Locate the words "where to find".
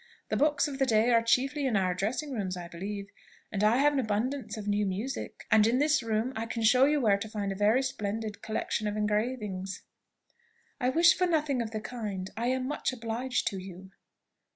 6.99-7.51